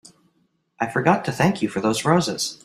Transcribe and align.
I 0.79 0.87
forgot 0.89 1.23
to 1.25 1.31
thank 1.31 1.61
you 1.61 1.69
for 1.69 1.79
those 1.79 2.05
roses. 2.05 2.57